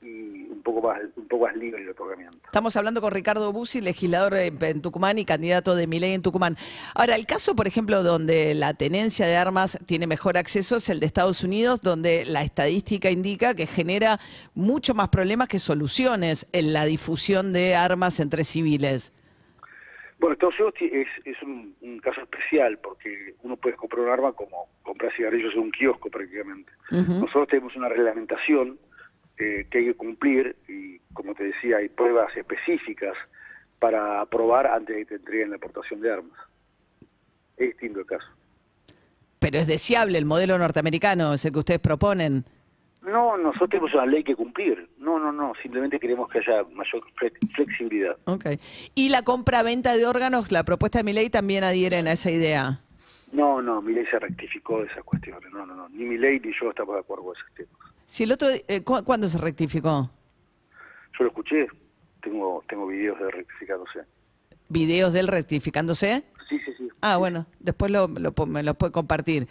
y 0.00 0.46
un 0.50 0.62
poco 0.62 0.86
más 0.86 1.00
un 1.16 1.26
poco 1.26 1.46
más 1.46 1.56
libre 1.56 1.82
el 1.82 1.88
otorgamiento. 1.90 2.38
Estamos 2.44 2.76
hablando 2.76 3.00
con 3.00 3.12
Ricardo 3.12 3.52
Bussi, 3.52 3.80
legislador 3.80 4.34
en, 4.34 4.82
Tucumán 4.82 5.18
y 5.18 5.24
candidato 5.24 5.74
de 5.74 5.86
Milei 5.86 6.14
en 6.14 6.22
Tucumán. 6.22 6.56
Ahora, 6.94 7.16
el 7.16 7.26
caso, 7.26 7.56
por 7.56 7.66
ejemplo, 7.66 8.02
donde 8.02 8.54
la 8.54 8.74
tenencia 8.74 9.26
de 9.26 9.36
armas 9.36 9.78
tiene 9.86 10.06
mejor 10.06 10.38
acceso 10.38 10.76
es 10.76 10.88
el 10.88 11.00
de 11.00 11.06
Estados 11.06 11.42
Unidos, 11.42 11.80
donde 11.82 12.24
la 12.26 12.42
estadística 12.42 13.10
indica 13.10 13.54
que 13.54 13.66
genera 13.66 14.18
mucho 14.54 14.94
más 14.94 15.08
problemas 15.08 15.48
que 15.48 15.58
soluciones 15.58 16.48
en 16.52 16.72
la 16.72 16.84
difusión 16.84 17.52
de 17.52 17.74
armas 17.74 18.20
entre 18.20 18.44
civiles. 18.44 19.12
Bueno, 20.20 20.34
Estados 20.34 20.54
Unidos 20.58 20.74
es, 20.80 21.08
es 21.24 21.42
un, 21.42 21.74
un 21.80 21.98
caso 22.00 22.20
especial 22.22 22.78
porque 22.78 23.34
uno 23.42 23.56
puede 23.56 23.76
comprar 23.76 24.04
un 24.04 24.10
arma 24.10 24.32
como 24.32 24.68
comprar 24.82 25.12
cigarrillos 25.14 25.54
en 25.54 25.60
un 25.60 25.70
kiosco 25.70 26.10
prácticamente. 26.10 26.72
Nosotros 26.90 27.48
tenemos 27.48 27.76
una 27.76 27.88
reglamentación 27.88 28.78
eh, 29.38 29.66
que 29.70 29.78
hay 29.78 29.84
que 29.86 29.94
cumplir 29.94 30.56
y, 30.68 30.98
como 31.12 31.34
te 31.34 31.44
decía, 31.44 31.78
hay 31.78 31.88
pruebas 31.88 32.36
específicas 32.36 33.14
para 33.78 34.20
aprobar 34.20 34.66
antes 34.66 34.96
de 34.96 35.02
que 35.02 35.08
te 35.10 35.14
entreguen 35.16 35.50
la 35.50 35.56
aportación 35.56 36.00
de 36.00 36.12
armas. 36.12 36.38
Es 37.56 37.68
distinto 37.68 38.00
el 38.00 38.06
caso. 38.06 38.26
Pero 39.38 39.58
es 39.58 39.66
deseable 39.66 40.18
el 40.18 40.24
modelo 40.24 40.58
norteamericano, 40.58 41.34
es 41.34 41.44
el 41.44 41.52
que 41.52 41.58
ustedes 41.60 41.80
proponen. 41.80 42.44
No, 43.02 43.38
nosotros 43.38 43.70
tenemos 43.70 43.94
una 43.94 44.04
ley 44.06 44.24
que 44.24 44.34
cumplir. 44.34 44.90
No, 44.98 45.18
no, 45.18 45.32
no. 45.32 45.52
Simplemente 45.62 45.98
queremos 46.00 46.28
que 46.28 46.38
haya 46.38 46.64
mayor 46.72 47.02
flex- 47.14 47.54
flexibilidad. 47.54 48.16
Ok. 48.24 48.46
Y 48.94 49.08
la 49.10 49.22
compra-venta 49.22 49.96
de 49.96 50.04
órganos, 50.04 50.50
la 50.50 50.64
propuesta 50.64 50.98
de 50.98 51.04
mi 51.04 51.12
ley 51.12 51.30
también 51.30 51.62
adhieren 51.64 52.08
a 52.08 52.12
esa 52.12 52.30
idea. 52.30 52.80
No, 53.32 53.62
no, 53.62 53.80
mi 53.80 53.92
ley 53.94 54.04
se 54.10 54.18
rectificó 54.18 54.80
de 54.80 54.86
esas 54.88 55.04
cuestiones. 55.04 55.50
No, 55.52 55.64
no, 55.64 55.74
no. 55.74 55.88
Ni 55.90 56.04
mi 56.04 56.18
ley 56.18 56.40
ni 56.40 56.50
yo 56.60 56.70
estamos 56.70 56.96
de 56.96 57.00
acuerdo 57.00 57.24
con 57.24 57.36
esos 57.36 57.54
temas. 57.54 57.87
Si 58.08 58.24
el 58.24 58.32
otro, 58.32 58.48
eh, 58.50 58.82
¿cu- 58.82 59.04
¿cuándo 59.04 59.28
se 59.28 59.36
rectificó? 59.36 60.10
Yo 61.18 61.24
lo 61.24 61.28
escuché. 61.28 61.66
Tengo 62.22 62.64
tengo 62.68 62.86
videos 62.86 63.18
de 63.20 63.30
rectificándose. 63.30 64.00
¿Videos 64.70 65.12
de 65.12 65.20
él 65.20 65.28
rectificándose? 65.28 66.24
Sí, 66.48 66.58
sí, 66.64 66.72
sí. 66.78 66.88
Ah, 67.02 67.18
bueno, 67.18 67.44
después 67.60 67.90
lo, 67.92 68.08
lo 68.08 68.32
me 68.46 68.62
los 68.62 68.76
puede 68.76 68.92
compartir. 68.92 69.46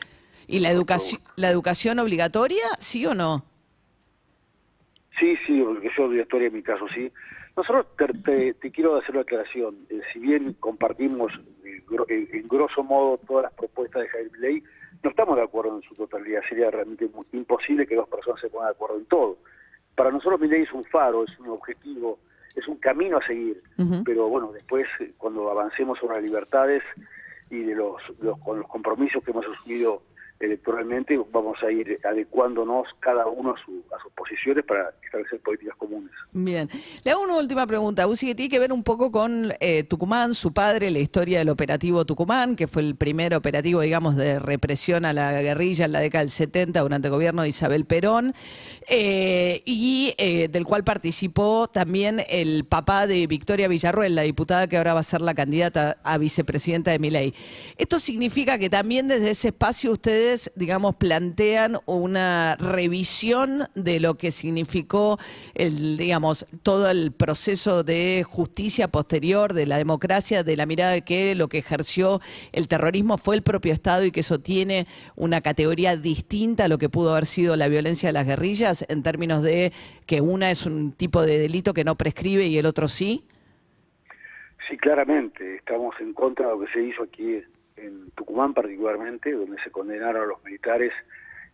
¿Y 0.48 0.60
la 0.60 0.72
educación, 0.72 1.22
la 1.36 1.50
educación 1.52 2.00
obligatoria, 2.00 2.64
sí 2.80 3.06
o 3.06 3.14
no? 3.14 3.46
Sí, 5.20 5.36
sí, 5.46 5.58
yo 5.58 6.04
obligatoria 6.06 6.48
en 6.48 6.54
mi 6.54 6.64
caso 6.64 6.88
sí. 6.96 7.12
Nosotros 7.56 7.86
te, 7.96 8.08
te- 8.08 8.54
te 8.56 8.72
quiero 8.72 8.96
hacer 8.98 9.12
una 9.12 9.22
aclaración. 9.22 9.76
Eh, 9.90 10.02
si 10.14 10.20
bien 10.20 10.54
compartimos 10.60 11.32
eh, 11.64 11.84
eh, 12.10 12.28
en 12.34 12.48
grosso 12.48 12.84
modo 12.84 13.20
todas 13.20 13.44
las 13.44 13.54
propuestas 13.54 14.02
de 14.02 14.10
Javier 14.10 14.32
Milei, 14.32 14.64
no 15.04 15.10
estamos 15.10 15.36
de 15.38 15.44
acuerdo 15.44 15.76
en 15.76 15.82
su 15.84 15.96
totalidad. 15.96 16.42
Sería 16.50 16.70
realmente 16.72 17.10
imposible 17.34 17.86
que 17.88 17.96
dos 17.96 18.08
personas 18.10 18.40
se 18.42 18.50
pongan 18.50 18.70
de 18.70 18.76
acuerdo 18.76 18.98
en 18.98 19.06
todo. 19.06 19.38
Para 19.96 20.12
nosotros 20.12 20.40
Milei 20.40 20.64
es 20.64 20.74
un 20.74 20.86
faro, 20.86 21.24
es 21.24 21.40
un 21.40 21.50
objetivo, 21.50 22.20
es 22.56 22.68
un 22.68 22.78
camino 22.78 23.18
a 23.18 23.26
seguir. 23.26 23.62
Pero 24.04 24.28
bueno, 24.30 24.52
después 24.52 24.88
eh, 25.00 25.14
cuando 25.18 25.50
avancemos 25.50 25.98
sobre 26.00 26.16
las 26.16 26.24
libertades 26.24 26.84
y 27.50 27.60
de 27.64 27.76
los, 27.76 28.02
los- 28.20 28.38
con 28.40 28.60
los 28.60 28.68
compromisos 28.68 29.24
que 29.24 29.32
hemos 29.32 29.46
asumido 29.46 30.02
electoralmente, 30.40 31.20
vamos 31.32 31.58
a 31.64 31.72
ir 31.72 32.00
adecuándonos 32.04 32.86
cada 33.00 33.26
uno 33.28 33.52
a, 33.56 33.66
su- 33.66 33.84
a 33.98 34.02
sus 34.02 34.12
posiciones 34.14 34.64
para 34.66 34.92
establecer 35.04 35.40
políticas 35.42 35.76
comunes. 35.78 36.12
Bien. 36.32 36.70
Le 37.04 37.12
hago 37.12 37.24
una 37.24 37.38
última 37.38 37.66
pregunta, 37.66 38.06
Uzi, 38.08 38.28
que 38.28 38.36
tiene 38.36 38.50
que 38.50 38.60
ver 38.60 38.72
un 38.74 38.84
poco 38.84 39.12
con 39.12 39.52
eh, 39.60 39.84
Tucumán, 39.84 40.36
su 40.36 40.54
padre, 40.54 40.92
la 40.92 41.00
historia 41.00 41.40
del 41.40 41.50
operativo 41.50 42.06
Tucumán, 42.06 42.56
que 42.56 42.68
fue 42.68 42.82
el 42.84 42.96
primer 42.96 43.34
operativo, 43.34 43.82
digamos, 43.82 44.16
de 44.16 44.40
represión 44.40 45.06
a 45.06 45.14
la 45.14 45.42
guerrilla 45.42 45.86
en 45.86 45.92
la 45.94 46.00
década 46.00 46.22
del 46.24 46.30
70 46.30 46.80
durante 46.82 47.08
el 47.08 47.14
gobierno 47.14 47.42
de 47.42 47.48
Isabel 47.50 47.86
Perón, 47.86 48.34
eh, 48.90 49.62
y 49.66 50.14
eh, 50.18 50.48
del 50.50 50.64
cual 50.66 50.84
participó 50.84 51.68
también 51.68 52.22
el 52.30 52.66
papá 52.66 53.08
de 53.08 53.26
Victoria 53.28 53.68
Villarruel, 53.68 54.16
la 54.16 54.22
diputada 54.24 54.68
que 54.68 54.78
ahora 54.78 54.94
va 54.94 55.00
a 55.00 55.04
ser 55.04 55.22
la 55.22 55.34
candidata 55.34 55.98
a 56.04 56.18
vicepresidenta 56.18 56.92
de 56.92 57.00
Miley. 57.00 57.34
Esto 57.78 58.00
significa 58.00 58.58
que 58.58 58.70
también 58.70 59.08
desde 59.08 59.32
ese 59.32 59.48
espacio 59.50 59.92
ustedes, 59.94 60.27
digamos, 60.56 60.96
plantean 60.96 61.78
una 61.86 62.56
revisión 62.58 63.68
de 63.76 64.00
lo 64.00 64.16
que 64.16 64.32
significó 64.32 65.18
el, 65.54 65.98
digamos, 65.98 66.46
todo 66.64 66.90
el 66.90 67.12
proceso 67.12 67.84
de 67.84 68.24
justicia 68.28 68.88
posterior, 68.88 69.54
de 69.54 69.66
la 69.66 69.78
democracia, 69.78 70.44
de 70.44 70.56
la 70.56 70.66
mirada 70.66 70.92
de 70.92 71.02
que 71.04 71.36
lo 71.36 71.48
que 71.48 71.60
ejerció 71.60 72.20
el 72.52 72.68
terrorismo 72.68 73.18
fue 73.18 73.36
el 73.36 73.42
propio 73.42 73.74
Estado 73.74 74.06
y 74.06 74.12
que 74.12 74.22
eso 74.22 74.40
tiene 74.40 74.86
una 75.16 75.42
categoría 75.42 75.96
distinta 75.96 76.66
a 76.66 76.68
lo 76.68 76.78
que 76.78 76.90
pudo 76.90 77.12
haber 77.12 77.26
sido 77.26 77.56
la 77.56 77.68
violencia 77.68 78.10
de 78.10 78.14
las 78.14 78.26
guerrillas 78.26 78.86
en 78.90 79.04
términos 79.04 79.44
de 79.44 79.72
que 80.06 80.22
una 80.22 80.52
es 80.52 80.66
un 80.66 80.92
tipo 80.92 81.22
de 81.24 81.40
delito 81.40 81.74
que 81.74 81.84
no 81.84 81.96
prescribe 81.96 82.46
y 82.46 82.58
el 82.58 82.66
otro 82.66 82.88
sí. 82.88 83.26
Sí, 84.68 84.78
claramente. 84.78 85.56
Estamos 85.56 85.96
en 86.00 86.14
contra 86.14 86.48
de 86.48 86.52
lo 86.54 86.60
que 86.60 86.72
se 86.72 86.84
hizo 86.84 87.04
aquí 87.04 87.42
en 87.78 88.12
Tucumán 88.12 88.54
particularmente, 88.54 89.32
donde 89.32 89.62
se 89.64 89.72
condenaron 89.72 90.24
a 90.24 90.26
los 90.26 90.44
militares 90.44 90.92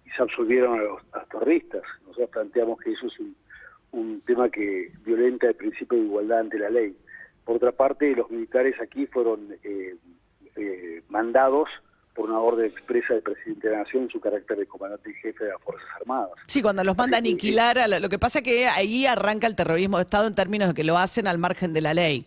y 0.06 0.10
se 0.10 0.22
absolvieron 0.22 0.80
a 0.80 0.84
los, 0.84 1.02
a 1.12 1.20
los 1.20 1.30
terroristas. 1.30 1.84
Nosotros 2.06 2.30
planteamos 2.30 2.80
que 2.80 2.92
eso 2.92 3.08
es 3.08 3.20
un, 3.20 3.36
un 3.92 4.22
tema 4.22 4.50
que 4.50 4.92
violenta 5.06 5.48
el 5.48 5.56
principio 5.56 5.98
de 5.98 6.06
igualdad 6.06 6.40
ante 6.40 6.60
la 6.60 6.70
ley. 6.70 6.96
Por 7.46 7.58
otra 7.58 7.72
parte, 7.72 8.16
los 8.16 8.30
militares 8.30 8.76
aquí 8.82 9.06
fueron 9.08 9.56
eh, 9.64 9.96
eh, 10.56 11.04
mandados 11.10 11.70
por 12.16 12.30
una 12.30 12.40
orden 12.40 12.68
expresa 12.68 13.14
del 13.14 13.24
presidente 13.24 13.68
de 13.68 13.74
la 13.74 13.84
Nación 13.84 14.04
en 14.04 14.10
su 14.10 14.20
carácter 14.20 14.58
de 14.58 14.68
comandante 14.68 15.10
y 15.10 15.14
jefe 15.16 15.46
de 15.46 15.52
las 15.52 15.62
Fuerzas 15.62 15.88
Armadas. 16.00 16.32
Sí, 16.48 16.62
cuando 16.62 16.84
los 16.84 16.96
manda 16.96 17.18
a 17.18 17.20
aniquilar, 17.20 17.80
a 17.80 17.88
lo 17.88 18.10
que 18.10 18.20
pasa 18.20 18.40
es 18.40 18.46
que 18.46 18.68
ahí 18.68 19.06
arranca 19.08 19.48
el 19.48 19.56
terrorismo 19.56 19.98
de 19.98 20.04
Estado 20.04 20.28
en 20.28 20.36
términos 20.36 20.70
de 20.70 20.74
que 20.76 20.84
lo 20.84 20.98
hacen 20.98 21.28
al 21.28 21.40
margen 21.40 21.74
de 21.74 21.82
la 21.82 21.94
ley. 21.94 22.26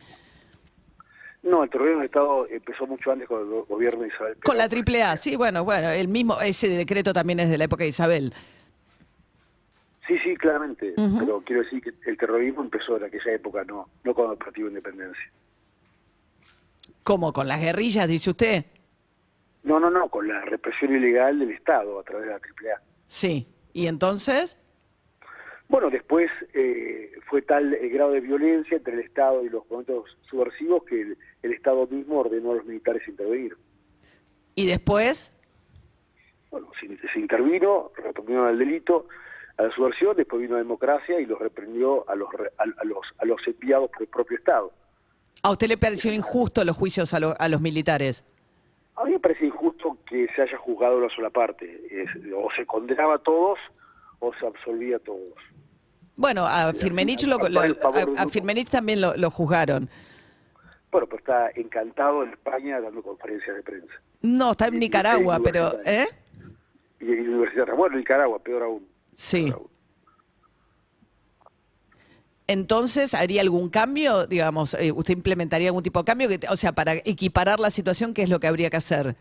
No, 1.47 1.62
el 1.62 1.71
terrorismo 1.71 2.00
de 2.00 2.07
Estado 2.07 2.47
empezó 2.49 2.87
mucho 2.87 3.12
antes 3.12 3.29
con 3.29 3.41
el 3.41 3.47
go- 3.47 3.65
gobierno 3.67 4.03
de 4.03 4.09
Isabel 4.09 4.37
Con 4.45 4.57
la 4.59 4.65
Perón. 4.65 4.71
triple 4.71 5.03
A, 5.05 5.17
sí, 5.17 5.37
bueno, 5.37 5.65
bueno, 5.65 5.91
el 5.91 6.09
mismo, 6.09 6.41
ese 6.41 6.69
decreto 6.69 7.12
también 7.12 7.38
es 7.41 7.49
de 7.49 7.57
la 7.57 7.65
época 7.65 7.85
de 7.85 7.91
Isabel. 7.91 8.35
Sí, 10.09 10.17
sí, 10.25 10.37
claramente. 10.37 10.95
Pero 10.97 11.43
quiero 11.45 11.62
decir 11.62 11.83
que 11.83 11.93
el 12.11 12.17
terrorismo 12.17 12.62
empezó 12.62 12.97
en 12.97 13.05
aquella 13.05 13.33
época, 13.33 13.65
no, 13.65 13.88
no 14.05 14.15
con 14.15 14.26
el 14.26 14.33
Operativo 14.33 14.69
Independencia. 14.69 15.31
¿Cómo? 17.03 17.33
¿Con 17.33 17.47
las 17.49 17.61
guerrillas, 17.61 18.09
dice 18.09 18.31
usted? 18.31 18.65
No, 19.62 19.79
no, 19.81 19.91
no, 19.91 20.09
con 20.09 20.26
la 20.29 20.41
represión 20.43 20.95
ilegal 20.95 21.38
del 21.38 21.50
Estado 21.50 21.99
a 22.00 22.03
través 22.05 22.26
de 22.26 22.33
la 22.33 22.37
AAA. 22.38 22.81
Sí. 23.07 23.47
¿Y 23.73 23.87
entonces? 23.88 24.59
Bueno, 25.69 25.91
después 25.91 26.31
eh, 26.55 27.11
fue 27.29 27.43
tal 27.43 27.75
el 27.75 27.91
grado 27.91 28.13
de 28.13 28.21
violencia 28.21 28.77
entre 28.77 28.95
el 28.95 29.01
Estado 29.01 29.45
y 29.45 29.49
los 29.49 29.69
momentos 29.69 30.17
subversivos 30.31 30.85
que 30.85 31.01
el, 31.01 31.19
el 31.43 31.53
Estado 31.53 31.87
mismo 31.89 32.21
ordenó 32.21 32.53
a 32.53 32.57
los 32.57 32.65
militares 32.65 33.03
intervenir. 33.09 33.57
¿Y 34.55 34.67
después? 34.67 35.33
Bueno, 36.51 36.69
se, 36.81 36.87
se 37.13 37.19
intervino, 37.19 37.91
reprimieron 37.97 38.49
el 38.49 38.59
delito, 38.59 39.09
a 39.59 39.65
la 39.65 39.71
subversión, 39.75 40.17
después 40.17 40.41
vino 40.41 40.53
la 40.55 40.59
democracia 40.63 41.19
y 41.19 41.27
los 41.27 41.39
reprendió 41.39 42.09
a 42.09 42.15
los, 42.15 42.29
a, 42.59 42.63
a 42.63 42.85
los, 42.85 43.01
a 43.19 43.25
los 43.25 43.41
enviados 43.47 43.91
por 43.91 44.03
el 44.03 44.09
propio 44.09 44.37
Estado. 44.39 44.73
¿A 45.43 45.51
usted 45.51 45.67
le 45.67 45.77
pareció 45.79 46.13
injusto 46.13 46.65
los 46.65 46.77
juicios 46.77 47.13
a, 47.13 47.21
lo- 47.21 47.35
a 47.39 47.49
los 47.49 47.61
militares? 47.61 48.25
A 48.97 49.05
mí 49.05 49.13
me 49.13 49.19
parece 49.21 49.47
injusto 49.47 49.99
que 50.09 50.29
se 50.35 50.43
haya 50.43 50.57
juzgado 50.59 50.99
una 50.99 51.09
sola 51.15 51.31
parte. 51.31 51.83
Es- 51.91 52.11
o 52.35 52.49
se 52.57 52.65
condenaba 52.67 53.17
a 53.17 53.19
todos 53.19 53.59
o 54.21 54.33
se 54.35 54.47
absolvía 54.47 54.97
a 54.97 55.01
todos. 55.01 55.35
Bueno, 56.17 56.47
a 56.47 56.73
Firmenich, 56.73 57.25
lo- 57.27 57.39
a. 58.17 58.29
Firmenich 58.29 58.71
también 58.71 59.01
lo, 59.01 59.15
lo 59.17 59.31
juzgaron. 59.31 59.89
Bueno, 60.91 61.07
pero 61.09 61.19
está 61.19 61.51
encantado 61.55 62.23
en 62.23 62.31
España 62.31 62.81
dando 62.81 63.03
conferencias 63.03 63.55
de 63.57 63.63
prensa. 63.63 63.93
No, 64.23 64.53
está 64.53 64.69
en 64.69 64.75
Y- 64.75 64.77
y 64.77 64.81
Nicaragua, 64.81 65.41
pero... 65.45 65.79
¿Eh? 65.85 66.07
Y 67.01 67.13
en 67.13 67.29
universidad, 67.35 67.67
bueno, 67.77 67.97
Nicaragua, 67.99 68.39
peor 68.39 68.63
aún. 68.63 68.87
Sí. 69.13 69.45
Peor 69.45 69.55
aún. 69.57 69.69
Entonces, 72.49 73.13
¿haría 73.15 73.41
algún 73.43 73.69
cambio? 73.69 74.27
Digamos, 74.27 74.75
eh, 74.75 74.93
¿usted 74.93 75.15
implementaría 75.15 75.69
algún 75.69 75.83
tipo 75.83 75.99
de 76.01 76.05
cambio? 76.05 76.29
Que, 76.29 76.39
o 76.49 76.57
sea, 76.57 76.73
para 76.73 76.93
equiparar 77.05 77.59
la 77.59 77.71
situación, 77.71 78.15
¿qué 78.15 78.23
es 78.23 78.31
lo 78.31 78.39
que 78.39 78.47
habría 78.47 78.71
que 78.71 78.77
hacer? 78.77 79.17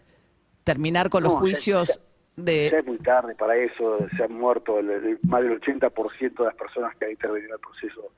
¿Terminar 0.63 1.09
con 1.09 1.23
los 1.23 1.33
ya- 1.33 1.39
juicios 1.39 1.87
Ya 1.99 2.01
de...? 2.35 2.67
es 2.67 2.85
muy 2.85 2.97
tarde 2.99 3.35
para 3.35 3.55
eso, 3.57 3.97
se 4.15 4.23
han 4.23 4.33
muerto 4.33 4.79
el- 4.79 4.89
el- 4.89 5.19
más 5.27 5.41
del 5.43 5.59
80% 5.61 6.43
de 6.43 6.49
las 6.49 6.55
personas 6.55 6.95
que 6.97 7.05
han 7.05 7.11
intervenido 7.11 7.49
en 7.49 7.53
el 7.53 7.59
proceso 7.59 8.11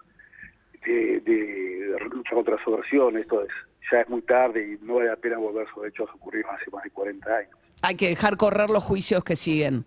de, 0.86 1.20
de- 1.22 1.98
lucha 2.12 2.36
contra 2.36 2.56
la 2.56 2.64
subversión. 2.64 3.18
Esto 3.18 3.44
es, 3.44 3.50
ya 3.92 4.02
es 4.02 4.10
muy 4.10 4.22
tarde 4.22 4.78
y 4.80 4.86
no 4.86 4.96
vale 4.96 5.10
la 5.10 5.16
pena 5.16 5.38
volver 5.38 5.68
sobre 5.74 5.90
hechos 5.90 6.10
ocurridos 6.14 6.50
hace 6.52 6.70
más 6.72 6.84
de 6.84 6.90
40 6.92 7.36
años. 7.38 7.52
Hay 7.84 7.96
que 7.96 8.08
dejar 8.10 8.38
correr 8.38 8.70
los 8.70 8.84
juicios 8.84 9.24
que 9.24 9.36
siguen. 9.36 9.86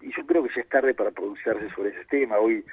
y 0.00 0.10
yo 0.16 0.24
creo 0.26 0.42
que 0.44 0.50
ya 0.54 0.60
es 0.62 0.68
tarde 0.68 0.94
para 0.94 1.10
pronunciarse 1.10 1.68
sobre 1.74 1.90
ese 1.90 2.04
tema. 2.06 2.38
Hoy 2.38 2.64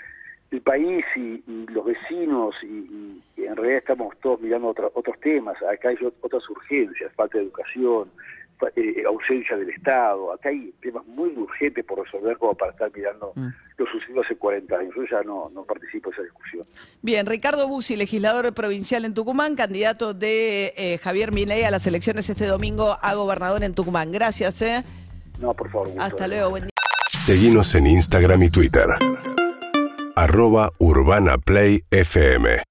el 0.51 0.61
país 0.61 1.03
y, 1.15 1.43
y 1.47 1.65
los 1.69 1.83
vecinos 1.85 2.53
y, 2.61 2.67
y- 2.67 3.23
y 3.37 3.45
en 3.45 3.55
realidad 3.55 3.79
estamos 3.79 4.15
todos 4.19 4.39
mirando 4.41 4.67
otra- 4.67 4.89
otros 4.93 5.19
temas. 5.19 5.55
Acá 5.63 5.89
hay 5.89 5.95
ot- 5.95 6.13
otras 6.21 6.47
urgencias, 6.49 7.11
falta 7.13 7.37
de 7.39 7.45
educación, 7.45 8.11
eh, 8.75 9.03
ausencia 9.07 9.57
del 9.57 9.69
Estado. 9.69 10.33
Acá 10.33 10.49
hay 10.49 10.73
temas 10.81 11.05
muy 11.05 11.29
urgentes 11.29 11.83
por 11.85 12.03
resolver 12.03 12.37
como 12.37 12.55
para 12.55 12.71
estar 12.71 12.91
mirando 12.95 13.33
lo 13.35 13.85
sucedido 13.87 14.21
hace 14.21 14.35
40 14.35 14.75
años. 14.75 14.93
Yo 14.95 15.03
ya 15.09 15.23
no, 15.23 15.49
no 15.53 15.63
participo 15.63 16.09
en 16.09 16.13
esa 16.13 16.23
discusión. 16.23 16.65
Bien, 17.01 17.25
Ricardo 17.25 17.67
Bussi, 17.67 17.95
legislador 17.95 18.53
provincial 18.53 19.05
en 19.05 19.13
Tucumán, 19.13 19.55
candidato 19.55 20.13
de 20.13 20.73
eh, 20.77 20.97
Javier 20.99 21.31
Milei 21.31 21.63
a 21.63 21.71
las 21.71 21.85
elecciones 21.87 22.29
este 22.29 22.45
domingo 22.45 22.97
a 23.01 23.13
gobernador 23.15 23.63
en 23.63 23.73
Tucumán. 23.73 24.11
Gracias, 24.11 24.61
¿eh? 24.61 24.83
No, 25.39 25.53
por 25.53 25.69
favor. 25.71 25.87
gusto. 25.89 26.03
Hasta 26.03 26.27
luego, 26.27 26.49
buen 26.49 26.63
día. 26.63 26.69
Seguimos 27.09 27.73
en 27.75 27.87
Instagram 27.87 28.43
y 28.43 28.49
Twitter. 28.49 28.87
Arroba 30.15 30.71
Urbana 30.79 31.37
Play 31.37 31.81
FM. 31.89 32.63